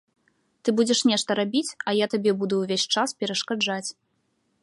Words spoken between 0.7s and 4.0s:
будзеш нешта рабіць, а я табе буду ўвесь час перашкаджаць.